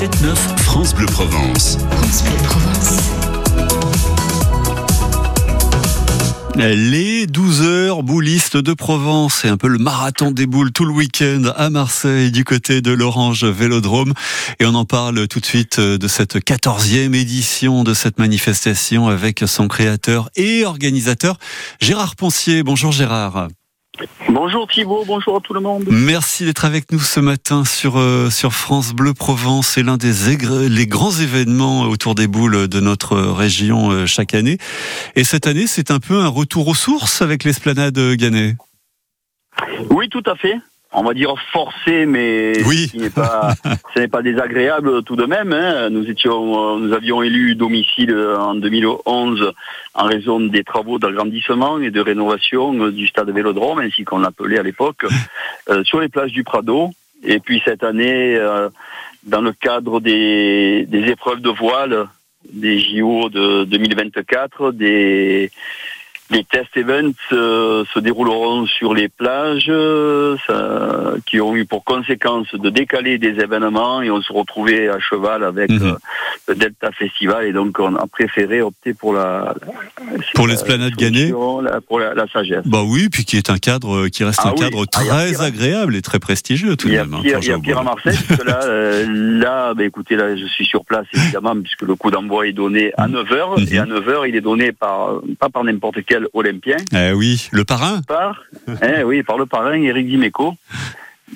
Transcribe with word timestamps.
7-9 0.00 0.34
France 0.62 0.94
Bleu 0.94 1.04
Provence. 1.04 1.76
France 1.90 2.22
Bleu 2.22 2.36
Provence. 2.44 2.96
Les 6.56 7.26
12 7.26 7.60
heures 7.60 8.02
boulistes 8.02 8.56
de 8.56 8.72
Provence, 8.72 9.40
c'est 9.42 9.48
un 9.48 9.58
peu 9.58 9.68
le 9.68 9.76
marathon 9.76 10.30
des 10.30 10.46
boules 10.46 10.72
tout 10.72 10.86
le 10.86 10.92
week-end 10.92 11.52
à 11.54 11.68
Marseille 11.68 12.30
du 12.30 12.44
côté 12.44 12.80
de 12.80 12.92
l'Orange 12.92 13.44
Vélodrome. 13.44 14.14
Et 14.58 14.64
on 14.64 14.74
en 14.74 14.86
parle 14.86 15.28
tout 15.28 15.40
de 15.40 15.44
suite 15.44 15.78
de 15.78 16.08
cette 16.08 16.36
14e 16.36 17.14
édition 17.14 17.84
de 17.84 17.92
cette 17.92 18.18
manifestation 18.18 19.08
avec 19.08 19.44
son 19.46 19.68
créateur 19.68 20.30
et 20.34 20.64
organisateur 20.64 21.36
Gérard 21.78 22.16
Poncier. 22.16 22.62
Bonjour 22.62 22.90
Gérard. 22.90 23.48
Bonjour 24.28 24.66
Thibault, 24.68 25.04
bonjour 25.06 25.36
à 25.36 25.40
tout 25.40 25.52
le 25.52 25.60
monde. 25.60 25.84
Merci 25.90 26.44
d'être 26.44 26.64
avec 26.64 26.92
nous 26.92 27.00
ce 27.00 27.20
matin 27.20 27.64
sur, 27.64 27.98
euh, 27.98 28.30
sur 28.30 28.52
France 28.52 28.92
Bleu 28.92 29.14
Provence. 29.14 29.68
C'est 29.68 29.82
l'un 29.82 29.96
des 29.96 30.30
les 30.68 30.86
grands 30.86 31.12
événements 31.12 31.82
autour 31.82 32.14
des 32.14 32.26
boules 32.26 32.68
de 32.68 32.80
notre 32.80 33.16
région 33.16 33.90
euh, 33.90 34.06
chaque 34.06 34.34
année. 34.34 34.58
Et 35.16 35.24
cette 35.24 35.46
année, 35.46 35.66
c'est 35.66 35.90
un 35.90 35.98
peu 35.98 36.20
un 36.20 36.28
retour 36.28 36.68
aux 36.68 36.74
sources 36.74 37.22
avec 37.22 37.44
l'esplanade 37.44 37.98
Gannet. 38.14 38.56
Oui, 39.90 40.08
tout 40.08 40.22
à 40.26 40.36
fait 40.36 40.56
on 40.92 41.02
va 41.02 41.14
dire 41.14 41.34
forcé, 41.52 42.04
mais 42.06 42.52
oui. 42.66 42.90
ce 42.92 43.98
n'est 43.98 44.08
pas, 44.08 44.22
désagréable 44.22 45.02
tout 45.04 45.16
de 45.16 45.24
même. 45.24 45.52
Hein. 45.52 45.90
Nous 45.90 46.08
étions, 46.10 46.78
nous 46.78 46.92
avions 46.92 47.22
élu 47.22 47.54
domicile 47.54 48.14
en 48.38 48.54
2011 48.54 49.52
en 49.94 50.04
raison 50.04 50.40
des 50.40 50.64
travaux 50.64 50.98
d'agrandissement 50.98 51.78
et 51.80 51.90
de 51.90 52.00
rénovation 52.00 52.88
du 52.88 53.06
stade 53.06 53.30
Vélodrome, 53.30 53.80
ainsi 53.80 54.04
qu'on 54.04 54.18
l'appelait 54.18 54.58
à 54.58 54.62
l'époque, 54.62 55.04
euh, 55.70 55.84
sur 55.84 56.00
les 56.00 56.08
plages 56.08 56.32
du 56.32 56.44
Prado. 56.44 56.90
Et 57.22 57.38
puis 57.38 57.62
cette 57.64 57.84
année, 57.84 58.36
euh, 58.36 58.68
dans 59.24 59.42
le 59.42 59.52
cadre 59.52 60.00
des, 60.00 60.86
des 60.88 61.08
épreuves 61.08 61.40
de 61.40 61.50
voile, 61.50 62.08
des 62.52 62.80
JO 62.80 63.28
de 63.28 63.64
2024, 63.64 64.72
des 64.72 65.50
les 66.30 66.44
test 66.44 66.76
events 66.76 67.12
euh, 67.32 67.84
se 67.92 67.98
dérouleront 67.98 68.66
sur 68.66 68.94
les 68.94 69.08
plages 69.08 69.66
euh, 69.68 70.36
qui 71.30 71.40
ont 71.40 71.54
eu 71.54 71.64
pour 71.64 71.84
conséquence 71.84 72.48
de 72.52 72.70
décaler 72.70 73.18
des 73.18 73.40
événements 73.40 74.02
et 74.02 74.10
on 74.10 74.20
se 74.20 74.32
retrouvait 74.32 74.88
à 74.88 74.98
cheval 74.98 75.44
avec 75.44 75.70
mhm. 75.70 75.82
euh, 75.82 75.94
le 76.48 76.54
Delta 76.56 76.90
Festival 76.90 77.46
et 77.46 77.52
donc 77.52 77.78
on 77.78 77.94
a 77.94 78.06
préféré 78.08 78.62
opter 78.62 78.94
pour 78.94 79.12
la, 79.12 79.54
pour 80.34 80.48
l'esplanade 80.48 80.94
gagnée? 80.96 81.30
pour 81.30 82.00
la, 82.00 82.26
sagesse. 82.32 82.66
Bah 82.66 82.82
oui, 82.84 83.08
puis 83.10 83.24
qui 83.24 83.36
est 83.36 83.48
un 83.48 83.58
cadre 83.58 84.08
qui 84.08 84.24
reste 84.24 84.40
ah 84.42 84.48
un 84.48 84.54
cadre 84.54 84.84
ah, 84.84 84.90
très 84.90 85.40
agréable 85.40 85.94
et 85.94 86.02
très 86.02 86.18
prestigieux 86.18 86.76
tout 86.76 86.88
de 86.88 86.94
même. 86.94 87.14
Hein, 87.14 87.20
il 87.22 87.30
y 87.30 87.52
a 87.52 87.58
pire 87.58 87.78
à 87.78 87.84
Marseille 87.84 88.18
là, 88.44 88.60
là 89.06 89.74
bah, 89.74 89.84
écoutez 89.84 90.16
là 90.16 90.36
je 90.36 90.46
suis 90.46 90.64
sur 90.64 90.84
place 90.84 91.06
évidemment 91.12 91.54
puisque 91.60 91.82
le 91.82 91.94
coup 91.94 92.10
d'envoi 92.10 92.48
est 92.48 92.52
donné 92.52 92.92
à 92.96 93.06
9h 93.06 93.60
mhm. 93.60 93.66
et 93.72 93.78
à 93.78 93.84
9h 93.84 94.28
il 94.28 94.34
est 94.34 94.40
donné 94.40 94.72
par 94.72 95.20
pas 95.38 95.48
par 95.48 95.62
n'importe 95.62 95.98
quel 96.04 96.26
olympien. 96.32 96.76
Eh 96.92 97.12
oui, 97.12 97.48
le 97.52 97.64
parrain. 97.64 98.02
Par, 98.02 98.42
eh 98.82 99.04
oui, 99.04 99.22
par 99.22 99.38
le 99.38 99.46
parrain 99.46 99.74
Eric 99.74 100.08
Dimeco, 100.08 100.54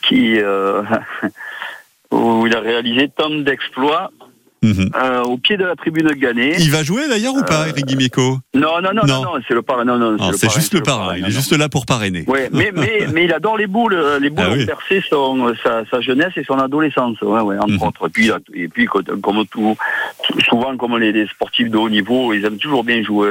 qui 0.00 0.40
euh, 0.40 0.82
où 2.10 2.46
il 2.46 2.56
a 2.56 2.60
réalisé 2.60 3.08
tant 3.08 3.30
d'exploits 3.30 4.10
Mhm. 4.62 4.90
Euh, 4.94 5.22
au 5.24 5.38
pied 5.38 5.56
de 5.56 5.64
la 5.64 5.74
tribune 5.74 6.08
Gannet. 6.12 6.54
Il 6.60 6.70
va 6.70 6.84
jouer 6.84 7.08
d'ailleurs 7.08 7.34
ou 7.34 7.42
pas, 7.42 7.62
euh, 7.62 7.70
Eric 7.70 7.84
Guiméco 7.84 8.38
Non, 8.54 8.80
non, 8.80 8.90
non, 8.94 9.06
non, 9.06 9.32
c'est 9.48 9.54
le 9.54 9.62
parrain. 9.62 9.84
Non, 9.84 9.98
non, 9.98 10.32
c'est 10.34 10.52
juste 10.52 10.72
le 10.72 10.82
parrain. 10.82 11.16
Il 11.16 11.26
est 11.26 11.30
juste 11.30 11.52
là 11.56 11.68
pour 11.68 11.84
parrainer. 11.84 12.24
Ouais, 12.28 12.48
mais, 12.52 12.70
mais, 12.74 13.08
mais 13.12 13.24
il 13.24 13.32
adore 13.32 13.56
les 13.56 13.66
boules. 13.66 13.98
Les 14.20 14.30
boules 14.30 14.46
ah 14.48 14.52
ont 14.52 14.66
percé 14.66 15.02
son, 15.08 15.52
sa, 15.64 16.00
jeunesse 16.00 16.32
et 16.36 16.44
son 16.44 16.58
adolescence, 16.58 17.20
ouais, 17.22 17.40
ouais, 17.40 17.58
entre 17.58 17.72
mhm. 17.72 17.82
autres. 17.82 18.06
Et 18.06 18.10
puis, 18.10 18.30
et 18.54 18.68
puis, 18.68 18.86
comme 18.86 19.44
tout, 19.46 19.76
souvent, 20.48 20.76
comme 20.76 20.96
les, 20.96 21.26
sportifs 21.26 21.68
de 21.68 21.76
haut 21.76 21.90
niveau, 21.90 22.32
ils 22.32 22.44
aiment 22.44 22.58
toujours 22.58 22.84
bien 22.84 23.02
jouer 23.02 23.30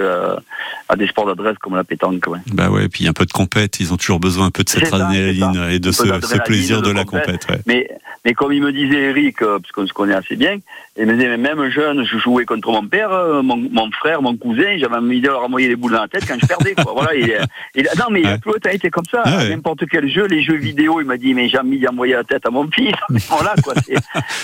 à, 0.91 0.95
des 0.95 1.07
sports 1.07 1.25
d'adresse 1.25 1.57
comme 1.59 1.75
la 1.75 1.83
pétanque. 1.83 2.23
Ouais. 2.27 2.39
Bah 2.53 2.69
ouais, 2.69 2.85
et 2.85 2.89
puis 2.89 3.07
un 3.07 3.13
peu 3.13 3.25
de 3.25 3.31
compète, 3.31 3.79
ils 3.79 3.93
ont 3.93 3.97
toujours 3.97 4.19
besoin 4.19 4.47
un 4.47 4.51
peu 4.51 4.63
de 4.63 4.69
cette 4.69 4.93
adrénaline 4.93 5.67
et 5.71 5.79
de 5.79 5.91
ce, 5.91 6.03
ce, 6.03 6.37
plaisir 6.39 6.81
de, 6.81 6.91
la 6.91 7.03
compète. 7.03 7.47
Ouais. 7.49 7.59
Mais, 7.65 7.89
mais 8.25 8.33
comme 8.33 8.53
il 8.53 8.61
me 8.61 8.71
disait 8.71 9.09
Eric, 9.09 9.41
euh, 9.41 9.59
parce 9.59 9.71
qu'on 9.71 9.87
se 9.87 9.93
connaît 9.93 10.13
assez 10.13 10.35
bien, 10.35 10.57
il 10.97 11.05
me 11.05 11.13
disait, 11.13 11.37
même 11.37 11.69
jeune, 11.69 12.05
je 12.05 12.17
jouais 12.17 12.45
contre 12.45 12.71
mon 12.71 12.85
père, 12.87 13.11
euh, 13.11 13.41
mon, 13.41 13.55
mon 13.55 13.89
frère, 13.91 14.21
mon 14.21 14.35
cousin, 14.35 14.77
j'avais 14.77 14.97
envie 14.97 15.21
de 15.21 15.27
leur 15.27 15.43
envoyer 15.43 15.69
les 15.69 15.75
boules 15.75 15.93
dans 15.93 16.01
la 16.01 16.07
tête 16.07 16.25
quand 16.27 16.37
je 16.39 16.45
perdais. 16.45 16.75
Quoi. 16.75 16.93
Voilà, 16.93 17.15
il, 17.15 17.37
il, 17.75 17.87
non, 17.97 18.05
mais 18.11 18.25
a 18.25 18.37
tout 18.37 18.51
le 18.53 18.59
temps 18.59 18.69
été 18.69 18.89
comme 18.89 19.05
ça. 19.09 19.23
N'importe 19.49 19.85
quel 19.89 20.09
jeu, 20.09 20.27
les 20.27 20.43
jeux 20.43 20.57
vidéo, 20.57 21.01
il 21.01 21.07
m'a 21.07 21.17
dit, 21.17 21.33
mais 21.33 21.49
j'ai 21.49 21.57
envie 21.57 21.79
d'envoyer 21.79 22.13
la 22.13 22.23
tête 22.23 22.45
à 22.45 22.49
mon 22.49 22.69
fils. 22.69 22.93
voilà, 23.29 23.55
quoi. 23.63 23.73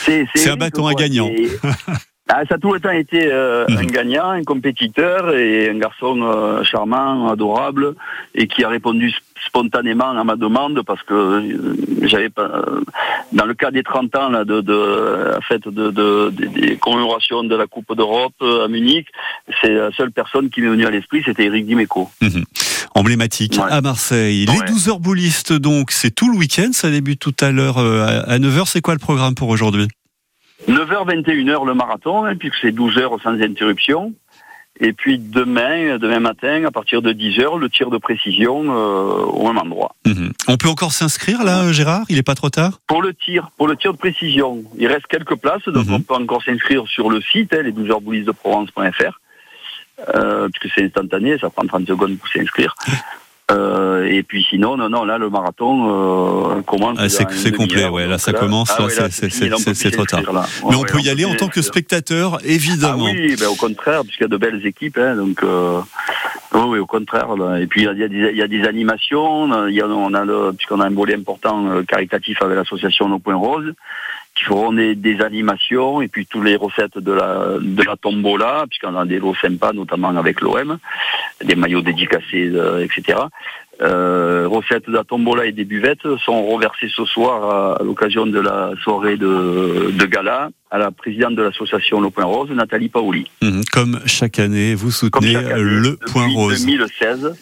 C'est 0.05 0.49
un 0.49 0.55
bâton 0.55 0.87
à 0.87 0.93
gagnant. 0.93 1.29
Ah, 2.29 2.41
ça 2.49 2.55
a 2.55 2.57
tout 2.57 2.73
le 2.73 2.79
temps 2.79 2.91
été 2.91 3.31
euh, 3.31 3.65
mhm. 3.69 3.77
un 3.77 3.85
gagnant, 3.85 4.29
un 4.31 4.43
compétiteur 4.43 5.33
et 5.33 5.69
un 5.69 5.77
garçon 5.77 6.21
euh, 6.21 6.63
charmant, 6.63 7.29
adorable 7.29 7.95
et 8.35 8.47
qui 8.47 8.63
a 8.65 8.69
répondu 8.69 9.13
spontanément 9.45 10.09
à 10.09 10.23
ma 10.25 10.35
demande 10.35 10.81
parce 10.85 11.01
que 11.03 11.13
euh, 11.13 11.75
j'avais 12.03 12.29
pas 12.29 12.65
dans 13.31 13.45
le 13.45 13.53
cas 13.53 13.71
des 13.71 13.83
30 13.83 14.15
ans 14.17 14.29
là, 14.29 14.43
de, 14.43 14.59
de 14.59 15.29
la 15.31 15.41
fête 15.41 15.69
de, 15.69 15.89
de, 15.89 16.29
des 16.31 16.75
commémorations 16.75 17.43
de 17.43 17.55
la 17.55 17.65
Coupe 17.65 17.95
d'Europe 17.95 18.33
à 18.41 18.67
Munich, 18.67 19.07
c'est 19.61 19.73
la 19.73 19.91
seule 19.91 20.11
personne 20.11 20.49
qui 20.49 20.61
m'est 20.61 20.69
venue 20.69 20.85
à 20.85 20.91
l'esprit, 20.91 21.21
c'était 21.25 21.45
Eric 21.45 21.65
Dimeco. 21.65 22.09
Mhm. 22.21 22.43
Emblématique 22.95 23.57
à 23.59 23.79
Marseille. 23.81 24.45
Les 24.47 24.67
12 24.67 24.89
heures 24.89 24.99
boulistes 24.99 25.53
donc, 25.53 25.91
c'est 25.91 26.11
tout 26.11 26.29
le 26.31 26.37
week-end, 26.37 26.69
ça 26.73 26.89
débute 26.89 27.19
tout 27.19 27.35
à 27.39 27.51
l'heure 27.51 27.77
à 27.77 28.37
9h, 28.37 28.65
c'est 28.65 28.81
quoi 28.81 28.95
le 28.95 28.99
programme 28.99 29.35
pour 29.35 29.49
aujourd'hui? 29.49 29.87
9h, 30.67 31.23
21h 31.23 31.65
le 31.65 31.73
marathon, 31.73 32.25
hein, 32.25 32.35
puisque 32.35 32.55
c'est 32.61 32.71
12 32.71 32.97
heures 32.97 33.21
sans 33.21 33.41
interruption. 33.41 34.13
Et 34.79 34.93
puis 34.93 35.17
demain, 35.17 35.97
demain 35.97 36.19
matin, 36.19 36.65
à 36.65 36.71
partir 36.71 37.01
de 37.01 37.11
10h, 37.11 37.57
le 37.57 37.69
tir 37.69 37.89
de 37.89 37.97
précision 37.97 38.65
euh, 38.69 39.25
au 39.25 39.47
même 39.47 39.57
endroit. 39.57 39.95
Mhm. 40.05 40.33
On 40.47 40.57
peut 40.57 40.69
encore 40.69 40.91
s'inscrire 40.91 41.43
là, 41.43 41.71
Gérard? 41.71 42.05
Il 42.09 42.17
n'est 42.17 42.23
pas 42.23 42.35
trop 42.35 42.49
tard? 42.49 42.79
Pour 42.85 43.01
le 43.01 43.13
tir, 43.13 43.49
pour 43.57 43.67
le 43.67 43.75
tir 43.75 43.93
de 43.93 43.97
précision. 43.97 44.63
Il 44.77 44.87
reste 44.87 45.07
quelques 45.07 45.35
places, 45.35 45.67
donc 45.67 45.87
mhm. 45.87 45.93
on 45.95 46.01
peut 46.01 46.13
encore 46.13 46.43
s'inscrire 46.43 46.87
sur 46.87 47.09
le 47.09 47.21
site, 47.21 47.53
hein, 47.53 47.63
les 47.63 47.71
12 47.71 47.89
heures 47.89 48.01
de 48.01 48.31
Provence.fr. 48.31 49.19
Euh, 50.13 50.47
puisque 50.49 50.75
c'est 50.75 50.85
instantané, 50.85 51.39
ça 51.39 51.49
prend 51.49 51.65
30 51.65 51.87
secondes 51.87 52.17
pour 52.17 52.27
s'inscrire. 52.27 52.75
Euh, 53.49 54.03
et 54.03 54.23
puis 54.23 54.45
sinon, 54.49 54.75
non, 54.75 54.89
non, 54.89 55.05
là 55.05 55.17
le 55.17 55.29
marathon 55.29 56.57
euh, 56.57 56.61
commence. 56.63 56.97
Ah, 56.99 57.07
c'est 57.07 57.51
complet, 57.53 57.87
ouais. 57.87 58.05
Là, 58.05 58.17
ça 58.17 58.33
commence, 58.33 58.73
ah 58.77 58.87
c'est 59.09 59.91
trop 59.91 60.05
tard. 60.05 60.21
Mais 60.69 60.75
on 60.75 60.83
peut 60.83 60.99
y 60.99 61.09
aller 61.09 61.23
en 61.23 61.35
tant 61.35 61.47
que 61.47 61.61
spectateur, 61.61 62.39
évidemment. 62.43 63.05
Ah 63.07 63.13
oui, 63.13 63.35
ben, 63.39 63.47
au 63.47 63.55
contraire, 63.55 64.01
puisqu'il 64.03 64.23
y 64.23 64.25
a 64.25 64.29
de 64.29 64.37
belles 64.37 64.65
équipes, 64.65 64.97
hein, 64.97 65.15
donc. 65.15 65.41
Euh, 65.43 65.79
oui, 66.53 66.79
au 66.79 66.85
contraire. 66.85 67.27
Et 67.59 67.67
puis 67.67 67.83
il 67.83 67.97
y, 67.97 68.03
a 68.03 68.07
des, 68.07 68.29
il 68.31 68.37
y 68.37 68.41
a 68.41 68.47
des 68.47 68.63
animations. 68.65 69.67
Il 69.67 69.75
y 69.75 69.81
a, 69.81 69.87
on 69.87 70.13
a 70.13 70.51
puisqu'on 70.53 70.79
a 70.79 70.85
un 70.85 70.93
volet 70.93 71.15
important 71.15 71.67
euh, 71.67 71.83
caritatif 71.83 72.41
avec 72.41 72.57
l'association 72.57 73.09
Nos 73.09 73.19
Points 73.19 73.35
Roses 73.35 73.73
qui 74.37 74.43
feront 74.43 74.71
des, 74.71 75.17
animations 75.21 76.01
et 76.01 76.07
puis 76.07 76.27
tous 76.27 76.43
les 76.43 76.55
recettes 76.55 76.99
de 76.99 77.11
la 77.11 77.57
de 77.59 77.83
la 77.83 77.95
tombola, 77.95 78.65
puisqu'on 78.69 78.95
a 78.95 79.05
des 79.05 79.19
lots 79.19 79.33
sympas, 79.41 79.73
notamment 79.73 80.15
avec 80.15 80.41
l'OM, 80.41 80.77
des 81.43 81.55
maillots 81.55 81.81
dédicacés, 81.81 82.51
euh, 82.53 82.83
etc. 82.83 83.17
Euh, 83.81 84.47
recettes 84.47 84.87
de 84.87 84.93
la 84.93 85.03
tombola 85.03 85.45
et 85.45 85.51
des 85.51 85.65
buvettes 85.65 86.07
sont 86.23 86.45
reversées 86.45 86.89
ce 86.95 87.05
soir 87.05 87.79
à, 87.79 87.83
l'occasion 87.83 88.27
de 88.27 88.39
la 88.39 88.71
soirée 88.83 89.17
de, 89.17 89.91
de, 89.91 90.05
gala 90.05 90.49
à 90.69 90.77
la 90.77 90.91
présidente 90.91 91.35
de 91.35 91.43
l'association 91.43 91.99
Le 91.99 92.09
Point 92.09 92.25
Rose, 92.25 92.49
Nathalie 92.51 92.89
Paoli. 92.89 93.29
Mhm. 93.41 93.63
comme 93.71 93.99
chaque 94.05 94.39
année, 94.39 94.75
vous 94.75 94.91
soutenez 94.91 95.33
Le 95.33 95.95
Point 96.11 96.27
Rose. 96.27 96.65
2016 96.65 97.35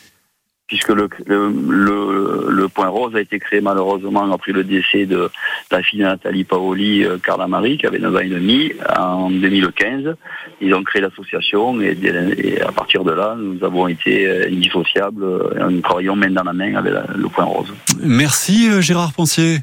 puisque 0.68 0.90
le, 0.90 1.10
le, 1.28 2.48
le, 2.50 2.68
point 2.68 2.88
rose 2.88 3.16
a 3.16 3.22
été 3.22 3.40
créé 3.40 3.62
malheureusement 3.62 4.32
après 4.32 4.52
le 4.52 4.64
décès 4.64 5.06
de, 5.06 5.30
la 5.72 5.82
fille 5.82 6.02
Nathalie 6.02 6.44
Paoli, 6.44 7.04
euh, 7.04 7.18
Carla 7.18 7.48
Marie, 7.48 7.78
qui 7.78 7.86
avait 7.86 8.00
9 8.00 8.16
ans 8.16 8.20
et 8.20 8.30
demi, 8.30 8.72
en 8.98 9.30
2015. 9.30 10.16
Ils 10.62 10.74
ont 10.74 10.84
créé 10.84 11.02
l'association 11.02 11.82
et, 11.82 12.62
à 12.62 12.72
partir 12.72 13.04
de 13.04 13.12
là, 13.12 13.36
nous 13.38 13.64
avons 13.64 13.88
été 13.88 14.28
euh, 14.28 14.48
indissociables. 14.48 15.24
Euh, 15.24 15.70
nous 15.70 15.82
travaillons 15.82 16.16
main 16.16 16.30
dans 16.30 16.44
la 16.44 16.54
main 16.54 16.76
avec 16.76 16.94
le 17.16 17.28
point 17.30 17.46
rose. 17.46 17.74
Merci 18.02 18.82
Gérard 18.82 19.14
Poncier. 19.14 19.60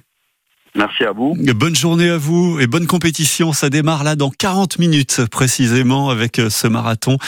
Merci 0.75 1.05
à 1.05 1.13
vous. 1.13 1.37
Bonne 1.55 1.77
journée 1.77 2.09
à 2.09 2.17
vous 2.17 2.59
et 2.59 2.67
bonne 2.67 2.87
compétition. 2.87 3.53
Ça 3.53 3.69
démarre 3.69 4.05
là 4.05 4.17
dans 4.17 4.31
40 4.31 4.79
minutes 4.79 5.23
précisément 5.31 6.09
avec 6.09 6.39
euh, 6.39 6.49
ce 6.49 6.67
marathon. 6.67 7.19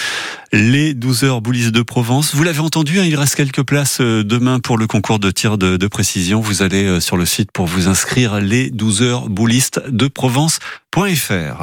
Les 0.53 0.95
12 0.95 1.25
heures 1.25 1.41
boulistes 1.43 1.71
de 1.71 1.83
Provence. 1.83 2.35
Vous 2.35 2.43
l'avez 2.43 2.61
entendu, 2.61 3.01
hein, 3.01 3.05
il 3.05 3.17
reste 3.17 3.35
quelques 3.35 3.63
places 3.63 4.01
euh, 4.01 4.25
demain 4.25 4.61
pour 4.61 4.79
le 4.79 4.87
concours 4.87 5.19
de 5.19 5.31
tir 5.31 5.59
de, 5.59 5.87
précision. 5.87 6.41
Vous 6.41 6.63
allez 6.63 6.85
euh, 6.85 7.01
sur 7.01 7.19
le 7.19 7.27
site 7.27 7.53
pour 7.53 7.67
vous 7.67 7.87
inscrire 7.87 8.41
les 8.41 8.71
12 8.71 9.03
heures 9.03 9.29
boulistes 9.29 9.83
de 9.89 10.09
Provence.fr. 10.09 11.61